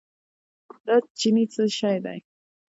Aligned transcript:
دارچینی 0.85 1.45
څه 1.53 1.63
شی 1.77 1.97
دی؟ 2.03 2.19